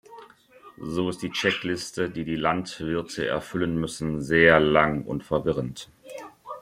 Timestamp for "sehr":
4.19-4.59